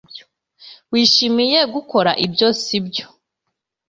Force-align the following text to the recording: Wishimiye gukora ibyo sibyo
Wishimiye 0.91 1.59
gukora 1.73 2.11
ibyo 2.25 2.47
sibyo 2.63 3.05